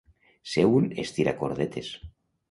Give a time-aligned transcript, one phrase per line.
[0.53, 1.91] Ser un estiracordetes.